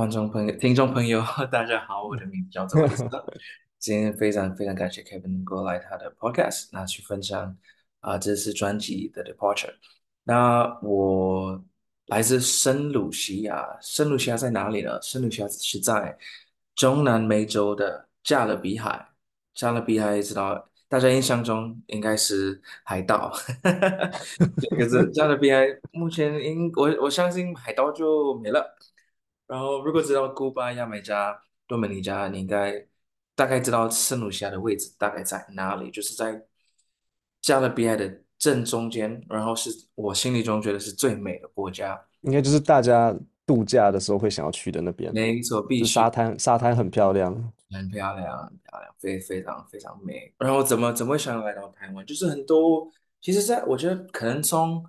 [0.00, 1.22] 观众朋友、听众朋友，
[1.52, 2.88] 大家好，我的名字叫做。
[3.78, 7.54] 今天非常非常感谢 Kevin 能够来他的 Podcast，那去分享
[8.00, 9.74] 啊、呃，这次专辑的 Departure。
[10.24, 11.62] 那我
[12.06, 14.98] 来自圣卢西亚，圣卢西亚在哪里呢？
[15.02, 16.16] 圣卢西亚是在
[16.74, 19.06] 中南美洲的加勒比海。
[19.52, 23.30] 加勒比海知道，大家印象中应该是海盗，
[24.78, 28.64] 可是加勒比海目前应我我相信海盗就没了。
[29.50, 31.36] 然后如果知道古巴、牙买加、
[31.66, 32.86] 多米尼加，你应该。
[33.36, 36.44] 大概知道圣卢西亚的位置大概在哪里，就是在
[37.40, 45.10] 加勒比海的正中间，然后是我心里中觉得是最美的国家，应该就是大家度假的时候会想要去的那边。
[45.14, 47.32] 没错，必须沙滩，沙滩很漂亮，
[47.70, 50.34] 很漂亮，很漂亮，非非常非常美。
[50.36, 52.04] 然后怎么怎么会想来到台湾？
[52.04, 52.86] 就是很多，
[53.22, 54.84] 其实在我觉得可能从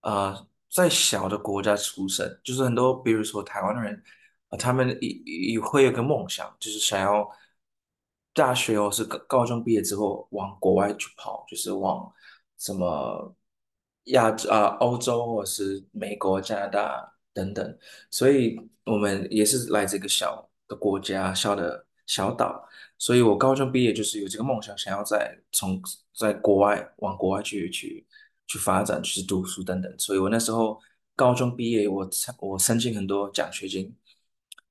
[0.00, 4.02] 呃在小的国家出生，就是很多，比如说台湾的人，
[4.50, 5.08] 呃，他们也
[5.52, 7.28] 也会有个梦想，就是想要。
[8.32, 12.10] 大学或，是高高中毕业之后往国外去跑，就是往
[12.58, 13.34] 什么
[14.04, 17.78] 亚洲啊、欧洲或是美国、加拿大等等。
[18.08, 22.64] 所以我们也是来自一个小的国家，小的小岛。
[22.98, 25.82] 所以我高中毕业就是有这个梦想，想要在从
[26.16, 28.06] 在国外往国外去去
[28.50, 29.94] 去发展，去读书等等。
[29.96, 30.80] 所以我那时候
[31.14, 32.08] 高中毕业，我
[32.40, 33.94] 我申请很多奖学金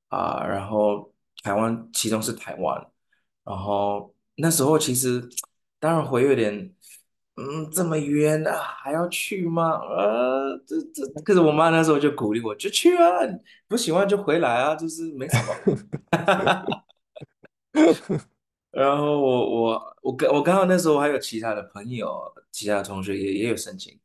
[0.09, 1.13] 啊，然后
[1.44, 2.91] 台湾其中是台湾。
[3.45, 5.30] 然后那时候其实
[5.80, 6.53] 当然会有点，
[7.38, 8.52] 嗯，这么远啊，
[8.83, 9.80] 还要去吗？
[9.80, 13.03] 呃，这这，可是我妈那时候就鼓励我，就去啊，
[13.69, 15.55] 不喜欢就回来啊，就是没什么。
[18.72, 22.09] 然后我我我刚我刚好那时候还有其他的朋友，
[22.52, 24.00] 其他的同学也也有申请，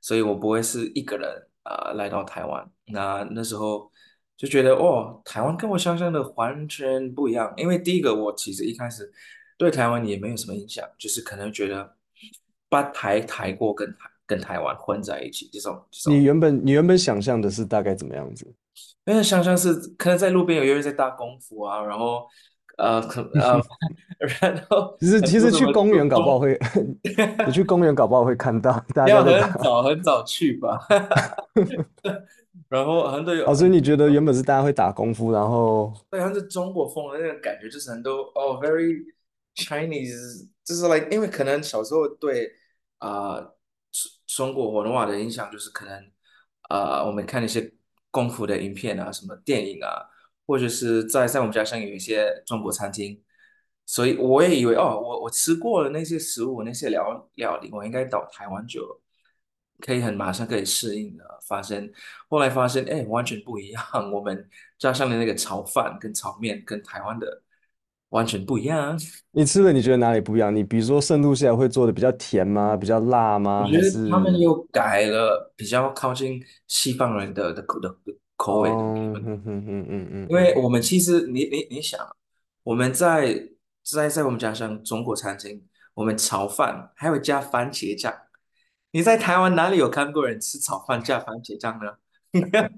[0.00, 1.28] 所以我不会是一个人
[1.62, 2.70] 啊，呃，来到台湾。
[2.86, 3.90] 那那时候。
[4.40, 7.52] 就觉得哦，台湾跟我想象的完全不一样。
[7.58, 9.12] 因为第一个，我其实一开始
[9.58, 11.94] 对台湾也没有什么印象，就是可能觉得
[12.70, 15.78] 把台台过跟台跟台湾混在一起这种。
[15.90, 18.46] 这种你原本你原本想象的是大概怎么样子？
[19.04, 22.26] 原本想象是可能在路边有一个人在打功夫啊，然后
[22.80, 23.60] 呃可呃，
[24.40, 26.58] 然后其实其实去公园搞不好会，
[27.46, 29.14] 你去公园搞不好会看到大家。
[29.14, 30.80] 要很早很早去吧。
[32.68, 39.02] 然后很多有，哦，所以你觉得原本是大家会打功夫，然后对，像是中国风的那种感觉，就是很多哦，very
[39.56, 42.48] Chinese，就是 like，因为可能小时候对
[42.98, 43.56] 啊、呃、
[44.26, 45.94] 中国文化的影响就是可能
[46.68, 47.72] 啊、呃，我们看一些
[48.12, 50.06] 功夫的影片啊，什么电影啊，
[50.50, 53.22] 或者是在在我们家乡有一些中国餐厅，
[53.86, 59.00] 所以我也以为哦，我我吃过了那些食物，那些料料理，我应该到台湾就。
[59.82, 61.90] 可以很马上可以适应的，发现
[62.28, 63.82] 后来发现，哎，完全不一样。
[64.12, 64.46] 我们
[64.78, 67.26] 家乡的那个炒饭跟炒面跟台湾的
[68.10, 69.00] 完全不一样。
[69.30, 70.54] 你吃了，你觉得哪里不一样？
[70.54, 72.76] 你比如说圣露西亚会做的比较甜吗？
[72.76, 73.64] 比较辣吗？
[73.64, 77.62] 我觉得他们又改了，比较靠近西方人的的
[78.40, 78.70] 口味。
[78.70, 80.26] 嗯嗯嗯嗯嗯。
[80.30, 82.00] 因为我们其实你你你想，
[82.62, 83.48] 我们在
[83.84, 85.62] 在在我们家乡中国餐厅，
[85.92, 88.10] 我们炒饭还会加番茄酱。
[88.92, 91.92] 你在台湾哪里有看过人吃炒饭加番茄酱呢？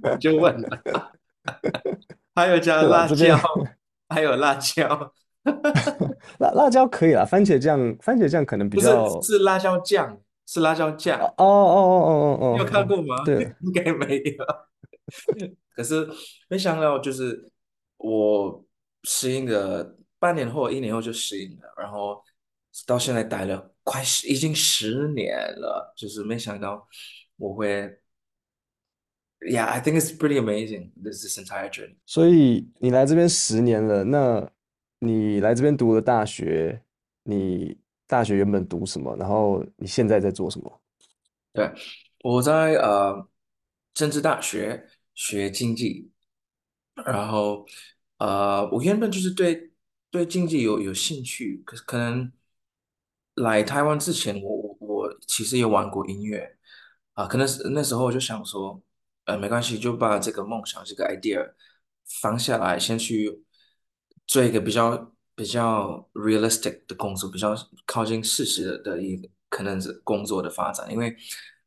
[0.03, 0.83] 我 就问了，
[2.35, 3.39] 还有加辣椒，
[4.09, 5.13] 还有辣椒，
[6.41, 11.19] 辣辣椒可以啦，番茄酱番茄酱可能比较不是是辣椒酱，是辣椒酱。
[11.21, 13.23] 哦哦哦哦哦，你有看过吗？
[13.25, 14.45] 对， 应该没有。
[15.75, 16.09] 可是
[16.49, 17.51] 没想到，就是
[17.97, 18.65] 我
[19.05, 22.23] 适应了半年后，一年后就适应了，然后
[22.87, 23.71] 到现在待了。
[23.85, 26.87] 快十已经十年了，就是没想到
[27.37, 27.99] 我会
[29.41, 31.97] ，Yeah, I think it's pretty amazing this this entire journey。
[32.07, 34.49] 所以你来这边十年了，那
[35.01, 36.81] 你来这边读了大学，
[37.25, 37.77] 你
[38.07, 39.17] 大学原本读什么？
[39.17, 40.81] 然后你现在在做什么？
[41.53, 41.69] 对，
[42.23, 43.29] 我在呃
[43.95, 46.11] 政治大学学经济，
[47.07, 47.67] 然后
[48.19, 49.73] 呃我原本就是对
[50.11, 52.33] 对经济有有兴趣，可可能。
[53.37, 56.55] 来台湾之前，我我我其实也玩过音乐
[57.15, 58.79] 啊，可能是那时候我就想说，
[59.25, 61.51] 呃，没关系，就把这个梦想这个 idea
[62.21, 63.43] 放下来，先去
[64.27, 67.57] 做一个比较比较 realistic 的工作，比较
[67.87, 71.17] 靠近事实的的一个可能是工作的发展，因为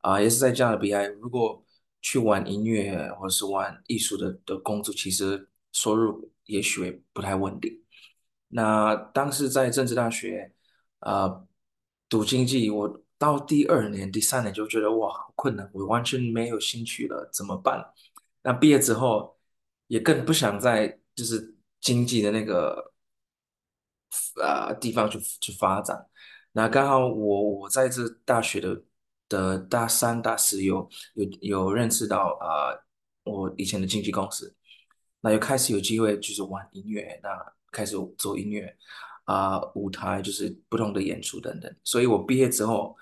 [0.02, 1.65] 啊，也是在加勒比海，如果
[2.06, 7.82] 去玩音乐或者是玩艺术的的工作，其实收入也许不太稳定。
[8.50, 10.54] 那当时在政治大学
[11.00, 11.42] 啊。
[12.08, 17.84] 读经济，我到第二年、第三年就觉得哇，好困难，我完全没有兴趣了，怎么办？
[18.44, 19.36] 那毕业之后
[19.88, 22.94] 也更不想在就是经济的那个、
[24.40, 26.08] 呃、地方去去发展。
[26.52, 28.84] 那刚好我我在这大学的
[29.28, 32.74] 的大三大四有有有认识到啊、
[33.24, 34.56] 我以前的经纪公司，
[35.22, 37.30] 那又开始有机会就是玩音乐，那
[37.72, 38.76] 开始做音乐
[39.26, 41.76] 啊、舞台就是不同的演出等等。
[41.84, 42.96] 所以我毕业之后，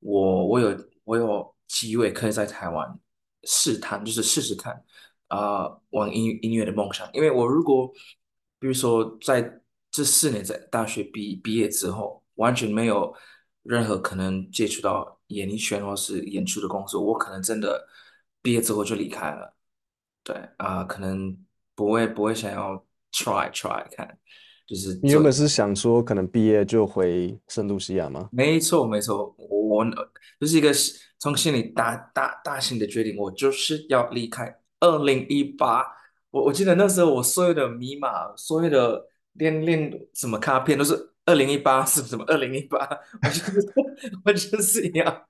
[0.00, 2.98] 我我有我有机会可以在台湾
[3.44, 4.82] 试探，就是试试看
[5.28, 7.08] 啊、玩音音乐的梦想。
[7.12, 7.92] 因为我如果
[8.58, 13.14] 比如说在这四年在大学毕毕业之后，完全没有
[13.68, 17.86] 任何可能接触到演艺圈或是演出的工作，我可能真的
[18.40, 19.54] 毕业之后就离开了。
[20.22, 21.36] 对啊、呃，可能
[21.74, 22.74] 不会不会想要
[23.12, 24.18] try try 看，
[24.66, 28.28] 就是你原本是想说可能毕业就回圣露西亚吗？
[28.32, 29.84] 没错没错，我
[30.40, 30.72] 就是一个
[31.18, 34.56] 从心里大大大型的决定，我就是要离开。
[34.80, 35.84] 二零一八，
[36.30, 41.12] 我我记得那时候我所有的密码，所有的练练什么卡片都是。
[41.26, 42.24] 二零一八是什么？
[42.28, 42.78] 二零一八，
[43.22, 43.74] 我就是
[44.24, 45.22] 我就是一样，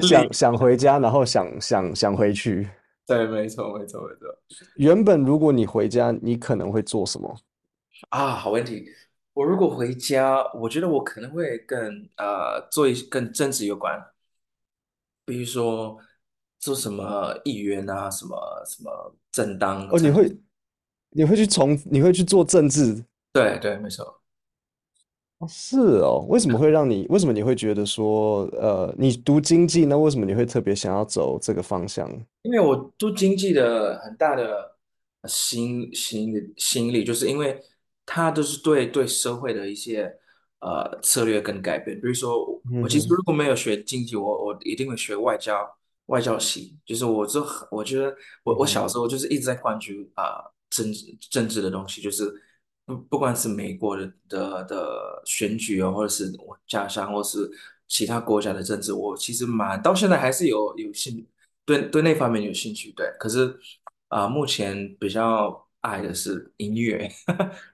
[0.00, 2.68] 想想回家，然后想想想回去。
[3.04, 4.38] 对，没错，没错，没错。
[4.76, 7.36] 原本如果你回家，你可能会做什么？
[8.10, 8.86] 啊，好问题。
[9.34, 14.00] 我如果回家，我觉得我可能会跟呃做一些跟政治有关，
[15.24, 15.98] 比如说
[16.60, 19.88] 做什么议员啊，什么什么政党。
[19.88, 20.36] 哦，你会
[21.10, 23.04] 你会去从你会去做政治？
[23.32, 24.21] 对对，没错。
[25.48, 27.06] 是哦，为什么会让你？
[27.08, 32.08] 为什么你会觉得说，呃，你读经济，那为什么你会特别想要走这个方向？
[32.42, 34.76] 因为我读经济的很大的
[35.28, 37.60] 心心心理，就是因为
[38.06, 40.12] 它都是对对社会的一些
[40.60, 42.00] 呃策略跟改变。
[42.00, 45.68] 比如说，我其实如果没有学经济，我我一定会学外交
[46.06, 46.76] 外交系。
[46.84, 52.32] 就是我就我觉得我我小时候就是一直在关注啊、呃、政治政治的东西，就是。
[52.84, 57.50] 不不管是美国的的的选举哦，或者是我家乡，或是
[57.88, 61.26] 其他国家的政治，我其实蛮到现在还是有有兴
[61.64, 62.92] 对对那方面有兴趣。
[62.92, 63.56] 对，可是
[64.08, 67.10] 啊、目前比较爱的是音乐，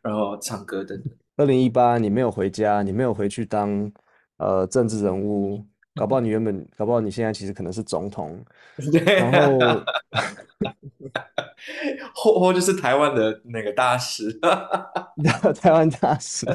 [0.02, 1.12] 然后唱歌等等。
[1.36, 3.90] 二零一八，你没有回家，你没有回去当
[4.36, 5.66] 呃政治人物，
[5.98, 8.38] 搞不好你原本，搞不好你现在其实可能是总统。
[9.04, 9.84] 然后。
[12.14, 14.32] 或或就是台湾的那个大使，
[15.60, 16.46] 台湾大使。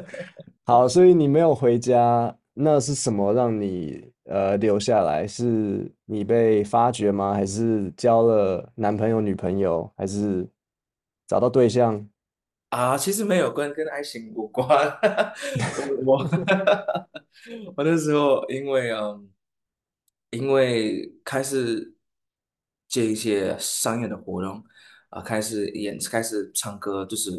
[0.66, 5.28] 好，所以你没有回家，那是什么让你呃留下来？
[5.28, 7.34] 是你被发掘吗？
[7.34, 9.90] 还是交了男朋友、女朋友？
[9.96, 10.48] 还是
[11.28, 12.06] 找到对象？
[12.70, 14.68] 啊，其实没有跟跟爱情无关。
[16.06, 16.28] 我
[17.76, 19.30] 我那时候因为嗯，
[20.34, 21.96] 因为开始
[22.88, 24.64] 接一些商业的活动。
[25.10, 27.30] 啊，开始演，开始唱歌，就是，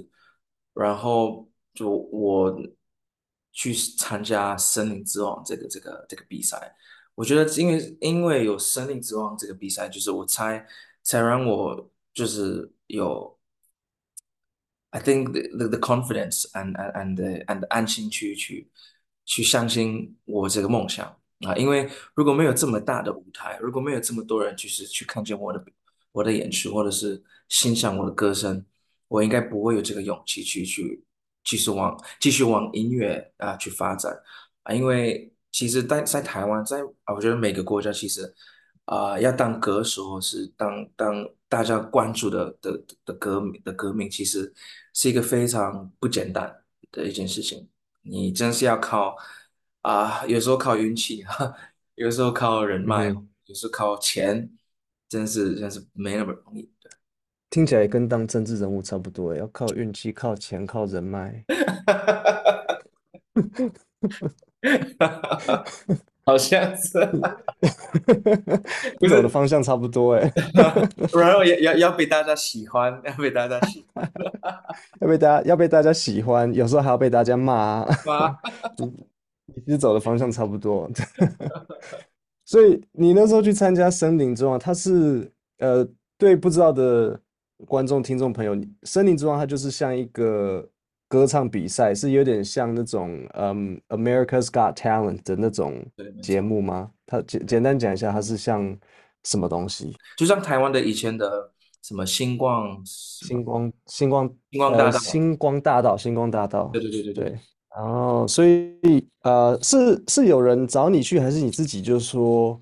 [0.74, 2.56] 然后就我
[3.50, 6.72] 去参加《森林之王》这个这个这个比赛。
[7.16, 10.64] 我觉得，因为因为有《森林之王》这个比赛，就是我才
[11.02, 13.36] 才让我就是有
[14.90, 18.70] ，I think the the confidence and and and and 安心去去
[19.24, 21.54] 去相信我这个梦想啊。
[21.56, 25.64] 因为如果没有这么大的舞台，如果没有这么多人就是去看见我的
[26.12, 27.22] 我的演出，或者是。
[27.50, 28.64] 欣赏我的歌声，
[29.06, 31.04] 我应该不会有这个勇气去去
[31.44, 34.18] 继续往继续往音乐啊去发展
[34.62, 38.34] 啊，因为其实在在台湾，在啊，我觉得每个国家其实
[38.86, 44.52] 啊，要当歌手或是当当大家关注的的的革命的革命，其实
[44.94, 46.50] 是一个非常不简单
[46.90, 47.68] 的一件事情。
[48.00, 49.14] 你真是要靠
[49.84, 51.22] 啊，有时候靠运气，
[51.96, 54.48] 有时候靠人脉，嗯、有时候靠钱，
[55.10, 56.70] 真是真是没那么容易。
[57.50, 61.44] 听起来跟当政治人物差不多，要靠运气、靠钱、靠人脉。
[66.24, 66.98] 好像 是，
[68.98, 70.32] 跟我的方向差不多哎。
[71.12, 74.10] 然后要要要被大家喜欢，要被大家喜欢，
[75.02, 77.84] 要被大家要被大家喜欢，有时候还要被大家骂。
[79.64, 80.90] 其实走的方向差不多。
[82.44, 85.86] 所以你那时候去参加森林之王，它是呃，
[86.18, 87.20] 对不知道的。
[87.68, 90.68] 观众、听众朋友，森林之王它就是像一个
[91.08, 95.86] 歌唱比赛，是有点像那种嗯《America's Got Talent》的那种
[96.20, 96.90] 节目吗？
[97.06, 98.76] 它简简单讲一下，它是像
[99.22, 99.96] 什么东西？
[100.18, 106.70] 就像台湾的以前的什么星光、星光、星光、星光大道、星光大道、星光大道。
[106.72, 107.38] 对对对对对。
[107.74, 108.78] 然后，所以
[109.22, 112.58] 呃，是是有人找你去，还是你自己就说，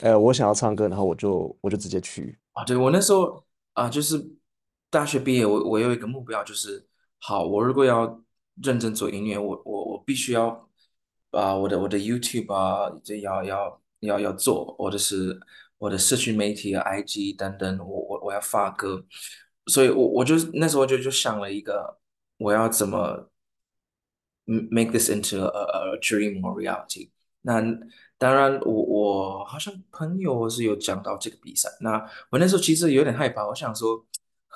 [0.00, 2.64] 呃，我想要唱歌，然后我就我就直接去啊？
[2.64, 3.44] 对，我那时候。
[3.74, 4.32] 啊，就是
[4.90, 6.84] 大学毕业，我我有一个目标，就是
[7.20, 8.20] 好，我如果要
[8.60, 10.68] 认真做音乐，我我我必须要
[11.30, 15.38] 把我的我的 YouTube 啊，这要要要要做，或者是
[15.78, 19.04] 我的社群媒体啊，IG 等等，我我我要发歌，
[19.66, 22.00] 所以我我就那时候就就想了一个，
[22.38, 23.30] 我要怎么
[24.70, 27.10] make this into a a dream or reality。
[27.42, 27.62] 那
[28.18, 34.04] 当然我，我好像朋友是有讲到这个比赛，那我那时候其实有点害怕，我想说。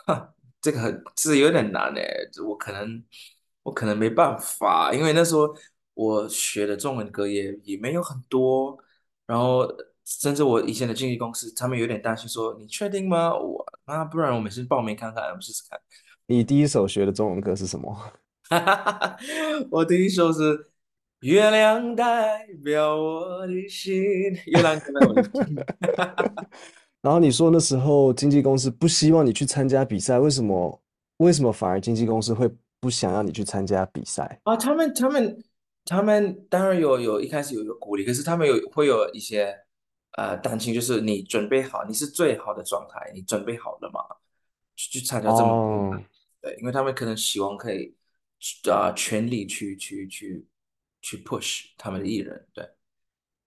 [0.05, 3.05] 哈，这个很是有点难诶，我可能
[3.63, 5.55] 我可能没办法，因为那时候
[5.95, 8.77] 我学的中文歌也也没有很多，
[9.27, 9.65] 然后
[10.05, 13.33] 甚至我以前的经纪公司他们有点担心说，你确定吗？
[13.33, 15.79] 我那，不然我们先报名看看，我们试试看。
[16.27, 18.13] 你第一首学的中文歌是什么？
[18.61, 19.19] 哈哈哈，
[19.71, 20.59] 我第一首是
[21.21, 23.95] 《月亮代表我的心》，
[24.51, 25.57] 月亮代表我的心。
[27.01, 30.81] 然后你说那时候经纪公司不希望你去参加比赛，为什么？
[31.19, 34.57] 为什么反而经纪公司会不想让你去参加比赛啊？
[34.57, 35.45] 他们他们
[35.85, 39.57] 他们当然有有一开始有有鼓励，可是他们有会有一些
[40.19, 44.01] 呃担心，就是你准备好，你是最好的状态，你准备好了吗？
[44.75, 46.03] 去去参加这么多，
[46.41, 47.95] 对，因为他们可能希望可以
[48.71, 50.47] 啊、呃、全力去去去
[51.01, 52.69] 去 push 他们的艺人，对。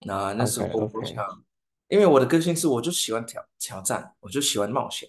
[0.00, 1.16] 那那时候我不想。
[1.16, 1.42] Okay, okay.
[1.88, 5.08] 因为我的个性是，我就喜欢挑挑战，我就喜欢冒险，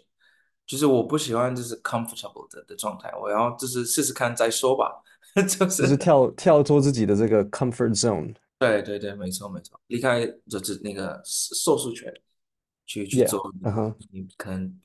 [0.63, 5.01] 就是我不喜欢就是 comfortable 的的状态，我要就是试试看再说吧，
[5.33, 8.35] 就是就是跳跳脱自己的这个 comfort zone。
[8.59, 12.13] 对对对，没错没错，离开就是那个受术权，
[12.85, 13.51] 去去做
[14.11, 14.79] 你可能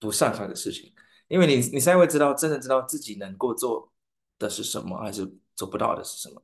[0.00, 0.92] 不擅长的事情，
[1.28, 3.92] 因为你你才会知道真的知道自己能够做
[4.44, 6.42] 的是什么，还是做不到的是什么。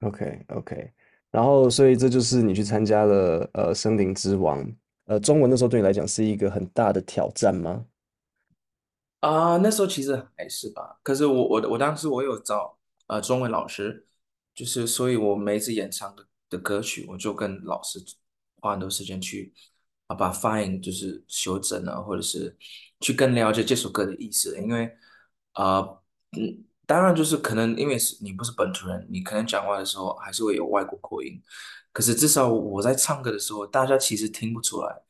[0.00, 0.92] OK OK。
[1.30, 4.62] 然后，所以这就是你去参加了呃《森林之王》
[5.06, 7.86] 呃，中文那时候对你来讲是一个很大的挑战吗？
[9.20, 10.98] 啊、呃，那时候其实还是吧。
[11.02, 12.76] 可是我我我当时我有找
[13.06, 14.06] 呃中文老师，
[14.54, 17.98] 就是所以我每次演唱的的歌曲，我就跟老师
[18.60, 19.54] 花很多时间去
[20.08, 22.54] 啊把发音就是修正啊，或者是
[23.00, 24.90] 去更了解这首歌的意思，因为
[25.52, 25.80] 啊
[26.36, 26.64] 嗯。
[26.84, 31.40] 当然，就是可能因为是你不是本土人，你可能讲话的时候还是会有外国口音。
[31.92, 35.02] 可是至少我在唱歌的时候，大家其实听不出来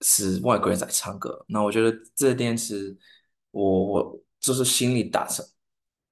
[0.00, 1.44] 是外国人在唱歌。
[1.48, 2.96] 那我觉得这点是
[3.52, 5.44] 我我就是心里打成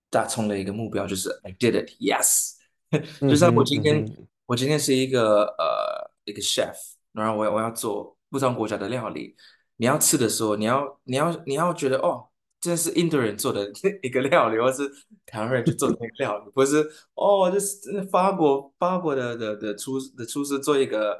[0.08, 2.52] 打从的一个目标，就是 I did it, yes。
[3.20, 4.06] 就像我今天，
[4.46, 6.74] 我今天是一个呃一个 chef，
[7.12, 9.34] 然后我我要做不同国家的料理。
[9.76, 12.28] 你要吃的时候，你要你要你要觉得哦。
[12.66, 13.70] 这是印度人做的
[14.02, 14.90] 一个料理，或是
[15.24, 21.16] 台湾人去做的那个料理，不是哦，就是法国法国的的的厨的厨师做一个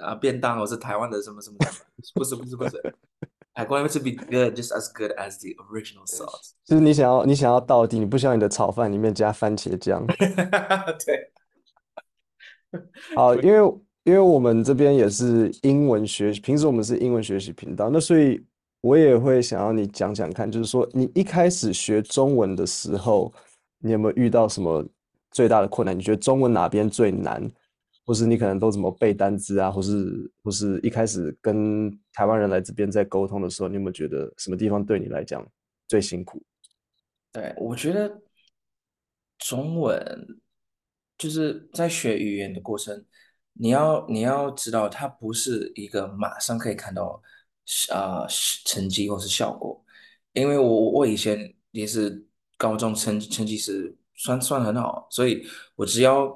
[0.00, 1.56] 啊便当，或是台湾的什么什么，
[2.14, 2.94] 不是不是不是
[3.52, 6.52] ，I want it to be good, just as good as the original sauce。
[6.64, 10.02] 就是你想要你想要到底，你不想要你的炒饭里面加番茄酱。
[11.04, 11.30] 对，
[13.14, 13.58] 好，因为
[14.04, 18.42] 因为我们这边也是英文学习，平时我们是英文学习频道，那所以。
[18.86, 23.34] 我也会想要你讲讲看，就是说你一开始学中文的时候，
[23.78, 24.86] 你有没有遇到什么
[25.32, 25.98] 最大的困难？
[25.98, 27.42] 你觉得中文哪边最难，
[28.04, 35.44] 或是你可能都怎么背单词啊，或是或是一开始跟台湾人来这边在沟通的时候，你有没有觉得什么地方对你来讲
[35.88, 36.40] 最辛苦？
[37.32, 38.22] 对，我觉得
[39.38, 40.38] 中文
[41.18, 43.04] 就是在学语言的过程，
[43.54, 47.20] 你要你要知道，它不是一个马上可以看到。
[47.92, 48.26] 啊、呃，
[48.64, 49.84] 成绩或是效果，
[50.32, 52.24] 因为我我以前也是
[52.56, 56.28] 高中成成绩是算算很好，所以我只要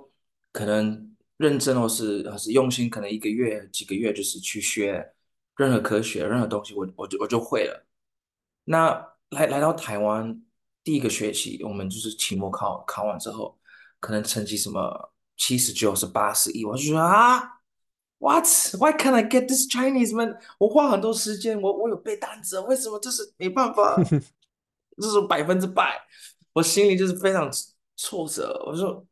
[0.53, 5.13] 可能认真或是或是用心，可能一个月几个月就是去学
[5.57, 7.87] 任何科学任何东西，我我就我就会了。
[8.65, 8.91] 那
[9.31, 10.43] 来来到台湾
[10.83, 13.59] 第一个学期，我们就是期末考考完之后，
[14.01, 17.60] 可能成绩什么七十九是八十一，我就说啊。
[18.21, 18.45] What?
[18.79, 20.37] Why can't I get this Chinese man？
[20.59, 23.97] 我花很多时间，我我有背单词，为什么就是没办法？
[25.01, 25.99] 这是百分之百，
[26.53, 27.51] 我心里就是非常
[27.97, 28.63] 挫折。
[28.67, 29.03] 我说，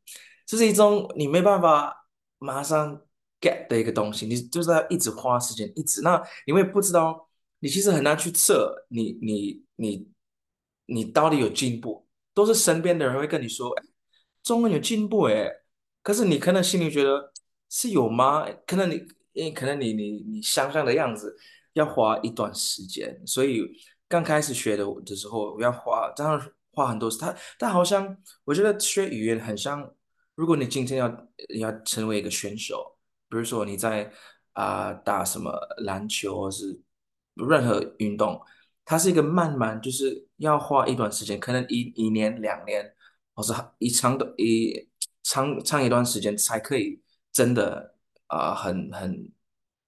[0.45, 2.07] 这是一种你没办法
[2.38, 3.00] 马上
[3.41, 6.03] get 的一个东西，你就是要一直花时间，一直。
[6.03, 10.07] 那你会不知道，你其实很难去测你你你
[10.85, 13.83] 你到底有进步，都是身边的人会跟你说，哎，
[14.43, 15.50] 中文有进步哎，
[16.03, 17.33] 可是你可能心里觉得。
[17.70, 18.46] 是有吗？
[18.66, 18.94] 可能你，
[19.32, 21.37] 因为可能你你你想象的样子
[21.75, 23.64] 要花一段时间，所以
[24.08, 27.18] 刚开始学的的时候要花，当然花很多时。
[27.18, 29.94] 他但好像我觉得学语言很像，
[30.34, 31.28] 如果你今天要
[31.60, 32.96] 要成为一个选手，
[33.28, 34.10] 比如说你在
[34.54, 35.52] 啊、打什么
[35.84, 36.80] 篮球或是
[37.34, 38.40] 任何运动，
[38.84, 42.92] 它是一个慢慢，就是要花一段时间，可能一一年两年，
[43.34, 44.88] 或是一长的一
[45.22, 47.00] 长长一段时间才可以
[47.32, 47.94] 真的
[48.26, 49.32] 啊、呃，很很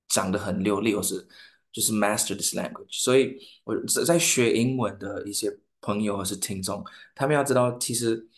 [0.09, 1.27] 讲得很流利，或是
[1.73, 3.03] 就是 master this language。
[3.03, 8.29] 所以我在学英文的一些朋友或是听众，他们要知道，其实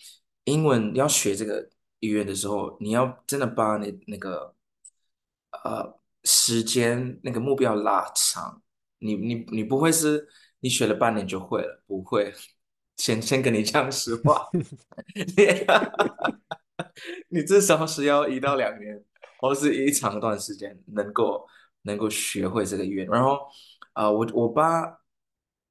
[0.44, 1.68] 英文要学这个
[2.00, 4.54] 语言的时候，你要真的把你那个
[5.64, 8.62] 呃时间那个目标拉长，
[8.98, 10.28] 你你你不会是。
[10.64, 11.82] 你学了半年就会了？
[11.88, 12.32] 不会，
[12.96, 14.48] 先先跟你讲实话，
[17.28, 19.02] 你至少是要一到两年，
[19.38, 21.46] 或是一长段时间能够
[21.82, 23.06] 能够学会这个语言。
[23.06, 23.38] 然后，
[23.92, 24.98] 啊、我我把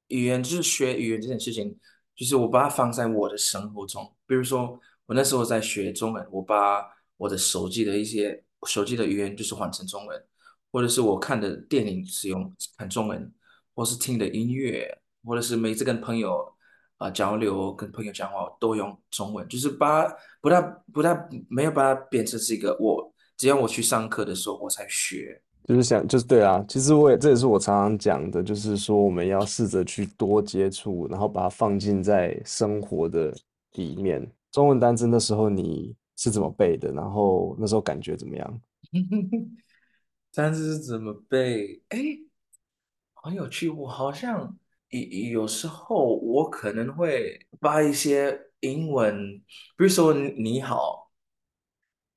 [0.08, 1.78] 语言就是学语言这件事情，
[2.14, 4.14] 就是我把它放在我的生活中。
[4.26, 6.84] 比如说，我那时候在学中文，我把
[7.16, 10.24] 我的手机的一些手机的语言就是换成中文，
[10.70, 13.32] 或者是我看的电影使用看中文。
[13.74, 16.54] 或是听的音乐，或者是每次跟朋友
[17.02, 20.06] 啊、呃、交流，跟朋友讲话都用中文，就是把
[20.40, 33.34] 不太不太没有把它变成是一个我，只要我去上课的时候我才学，就是想就是对啊，其实我也这也是我常常讲的，就是说我们要试着去多接触，然后把它放进在生活的
[33.72, 34.24] 里面。
[34.52, 36.92] 中文单词那时候你是怎么背的？
[36.92, 38.60] 然后那时候感觉怎么样？
[40.32, 41.82] 单词是怎么背？
[41.88, 41.98] 哎。
[43.24, 44.52] 很有趣，我好像
[44.92, 49.38] 有有时候我可能会发一些英文，
[49.76, 51.10] 比如说你好，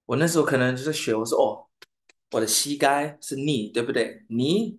[0.05, 1.69] 我那时候可能就是学，我说哦，
[2.31, 4.77] 我的膝盖是 knee，对不对？knee，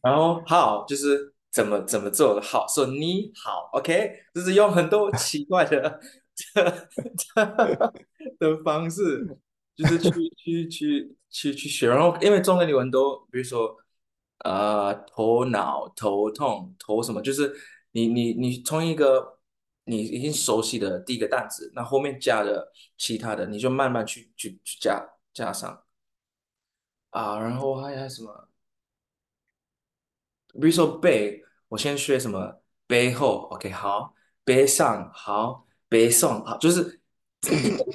[0.00, 6.00] 然后好就是怎么怎么做的好，说你好，OK，就是用很多奇怪的
[8.38, 9.26] 的方式，
[9.74, 13.76] 就是去去去去去学，然后因为中文里很多，比如说。
[14.44, 17.52] 呃，头脑头痛头什么，就是
[17.92, 19.40] 你你你从一个
[19.84, 25.84] 你已经熟悉的第一个单词，那后面加的其他的，你就慢慢去去去加加上
[27.10, 28.48] 啊，然后还有什么？
[30.52, 34.14] 比如说背，我先学什么背后，OK，好，
[34.44, 37.00] 背上好，背上好，就是。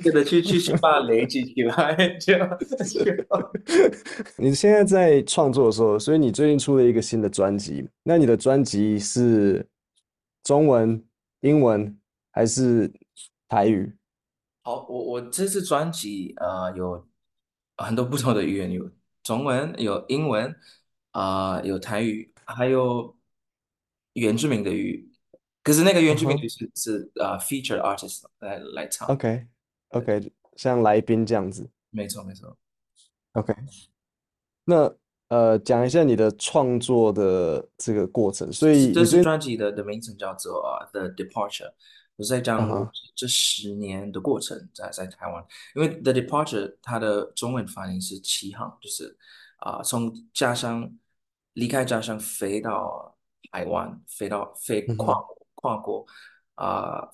[0.04, 2.60] 这个去去去把它累积起来， 这样。
[4.38, 7.88] 你现在在创作的时候，所以你最近出了一个新的专辑。
[8.04, 9.68] 那你的专辑是
[10.44, 11.04] 中文、
[11.42, 11.98] 英文
[12.32, 12.92] 还是
[13.48, 13.96] 台语？
[14.64, 17.08] 好，我我这次专辑呃有
[17.78, 18.90] 很多不同的语言，有
[19.24, 20.56] 中文、有英文
[21.12, 23.16] 啊、呃，有台语，还有
[24.14, 25.09] 原住民的语。
[25.62, 26.82] 可是那个原住民是、uh.
[26.82, 29.46] 是呃、uh, feature artist 来来唱，OK
[29.90, 32.58] OK，像来宾这样子，没错没错
[33.34, 33.54] ，OK。
[34.64, 34.96] 那
[35.28, 41.74] 呃讲一下你的创作的这个过程，所以这是专辑的的名称叫做、uh, The Departure，
[42.16, 42.90] 我在讲、uh.
[43.14, 45.46] 这十年的过程在在台湾，
[45.76, 49.18] 因为 The Departure 它的中文翻译是起航，就是
[49.58, 50.90] 啊、呃、从家乡
[51.54, 53.18] 离开家乡飞到
[53.52, 55.16] 台湾，飞到飞跨。
[55.16, 55.39] Uh.
[55.62, 56.06] 跨国
[56.56, 57.08] 啊、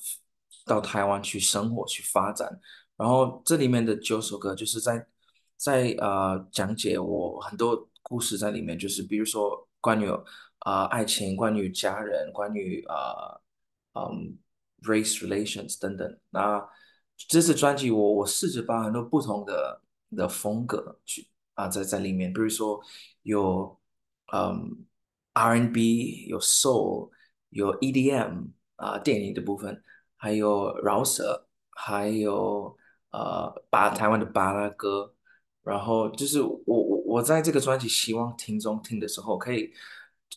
[0.65, 2.59] 到台湾去生活去发展，
[2.95, 5.07] 然后这里面的九首歌就是在
[5.57, 10.07] 在呃讲解我很多故事在里面，就是比如说关于
[10.59, 13.39] 啊、爱情，关于家人，关于啊
[13.93, 14.37] 嗯、
[14.83, 16.19] race relations 等等。
[16.29, 16.63] 那
[17.15, 19.81] 这次专辑我我试着把很多不同的
[20.15, 22.79] 的风格去啊、在在里面，比如说
[23.23, 23.79] 有
[24.33, 24.85] 嗯
[25.33, 27.09] R&B，有 Soul。
[27.49, 29.81] 有 EDM 啊、电影的部分，
[30.17, 32.75] 还有饶舌，还有
[33.11, 35.13] 呃，把台湾的巴拉歌，
[35.63, 39.71] 然后就是我我我在这个专辑，希望听众听的时候，可以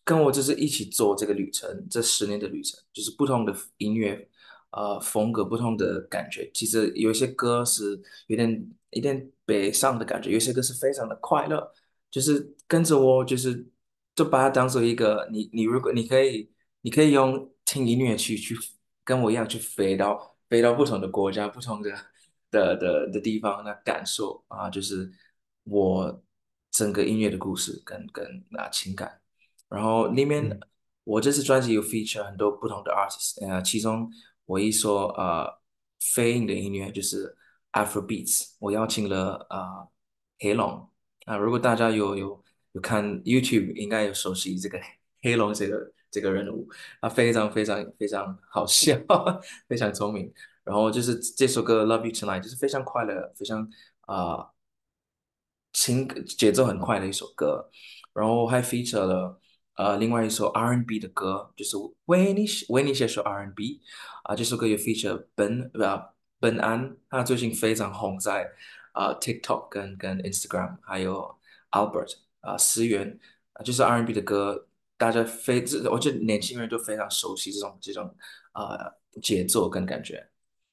[0.04, 4.28] 跟我就是一起做这个旅程，这十年的旅程，就是不同的音乐
[4.70, 6.48] 呃风格，不同的感觉。
[6.54, 11.72] 其实有一些歌是有点有点悲伤的感觉，有些歌是非常的快乐，
[12.08, 13.66] 就是跟着我，就是
[14.14, 16.52] 就把它当做一个你你如果你可以。
[16.80, 18.56] 你可以用听音乐去去
[19.04, 21.90] 跟我一样去飞到飞到不同的国家、不同的
[22.50, 25.10] 的的的地方，那感受啊，就是
[25.64, 26.22] 我
[26.70, 29.20] 整个音乐的故事跟跟啊情感。
[29.68, 30.60] 然后里面、嗯、
[31.04, 34.10] 我这次专辑有 feature 很多不同的 artist，呃，其中
[34.46, 35.60] 我一说呃
[36.00, 37.36] 非英的音乐就是
[37.72, 39.88] Afro Beats，我邀请了啊
[40.38, 40.88] 黑龙
[41.26, 44.80] 啊，如果大家有有有看 YouTube，应该有熟悉这个
[45.22, 45.92] 黑龙这个。
[46.10, 46.68] 这个人物，
[47.00, 48.96] 他非常非常非常好笑，
[49.68, 50.32] 非常聪明。
[50.64, 53.68] 然后就是这首歌《Love You Tonight》，就是非常快乐，非常
[54.02, 54.48] 啊
[55.72, 57.70] 情节奏很快的一首歌。
[58.12, 59.40] 然后还 feature 了
[59.74, 63.80] 呃，另外一首 R&B 的歌，就是为你为你写首 R&B
[64.24, 66.02] 啊，这首歌也 feature 本呃
[66.40, 68.42] 本安，他最近非常红在
[68.92, 71.38] 啊、呃、TikTok 跟跟 Instagram，还有
[71.70, 73.18] Albert 啊、呃、思源
[73.52, 74.66] 啊，就是 R&B 的歌，
[74.98, 78.14] 大家非这我觉得年轻人都非常熟悉这种这种
[78.52, 78.76] 呃
[79.22, 80.28] 节奏跟感觉。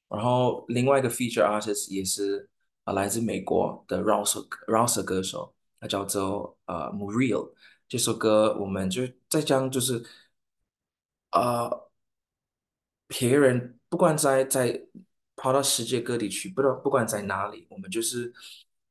[0.08, 2.48] 然后另外一个 feature artist 也是
[2.84, 7.52] 啊、呃、来自美国的饶舌饶舌歌手，他叫做呃 Muriel。
[7.88, 10.04] 这首歌我们就在讲，就是
[11.30, 11.88] 呃，
[13.06, 14.86] 别人不管在在
[15.36, 18.32] 跑到世界各地去，不知道不管在哪里，我们就是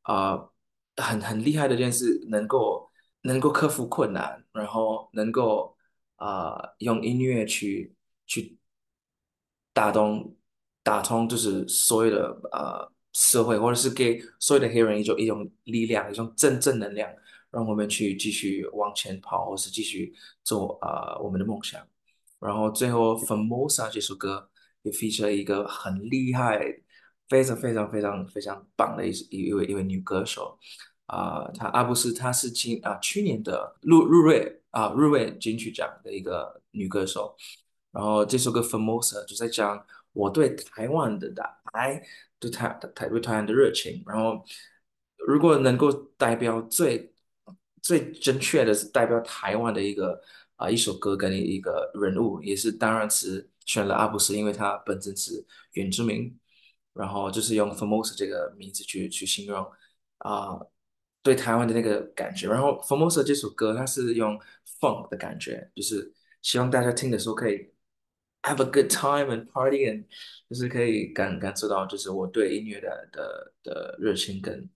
[0.03, 2.89] 啊、呃、很很厉害的一件事，能够
[3.25, 5.75] 能够克服困难，然后能够
[6.15, 7.93] 啊、用音乐去
[8.25, 8.57] 去
[9.73, 10.35] 打动
[10.83, 17.09] 打通，就是所有的呃社会，或者是给所有的黑人一种一种力量，一种正正能量。
[17.51, 21.81] 让我们去继续往前跑，或是继续做啊、我们的梦想。
[22.38, 24.49] 然后最后《Famosa》这首歌
[24.81, 26.59] 也 feature 一个很厉害、
[27.29, 30.59] 非常非常非常非常棒的一一位一位女歌手
[31.05, 37.35] 啊，她阿布斯，她是今啊去年的入入围啊入围金曲奖的一个女歌手。
[37.91, 41.33] 然后这首歌《Famosa》就在讲我对台湾的
[41.73, 42.01] 爱，
[42.39, 44.03] 对台台对台湾的热情。
[44.05, 44.43] 然后
[45.27, 47.13] 如果能够代表最
[47.81, 50.21] 最正确的是代表台湾的一个
[50.57, 56.33] 啊、一首歌跟一个人物，也是当然是选了阿布斯，因为他本身是原住民，
[56.93, 59.65] 然后就是用 Famosa 这个名字去去形容
[60.19, 60.57] 啊、
[61.24, 62.48] 对台湾的那个感觉。
[62.48, 64.38] 然后 Famosa 这首歌它是用
[64.80, 67.70] funk 的感觉，就是希望大家听的时候可以
[68.42, 70.04] have a good time and party and
[70.48, 74.68] 就是可以感感受到就是我对音乐的的的热情跟。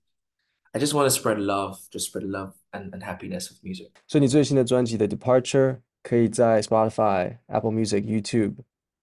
[0.72, 3.90] I just want to spread love, just spread love and and happiness with music.
[4.06, 8.56] 所以你最新的专辑的 Departure 可以在 Spotify、Apple Music、YouTube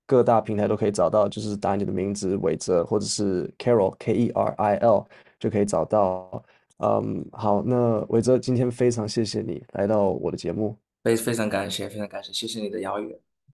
[0.05, 5.07] 各大平台都可以找到，就是打你的名字韦泽或者是 Keril K E R I L
[5.39, 6.43] 就可以找到。
[6.78, 13.18] 嗯，好，那伟哲今天非常谢谢你来到我的节目，非非常感谢，非常感谢，谢谢你的邀约。